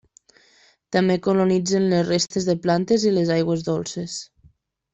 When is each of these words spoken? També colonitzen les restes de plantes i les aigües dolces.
També 0.95 1.17
colonitzen 1.27 1.85
les 1.91 2.03
restes 2.09 2.49
de 2.49 2.57
plantes 2.65 3.07
i 3.11 3.15
les 3.19 3.33
aigües 3.39 3.65
dolces. 3.71 4.21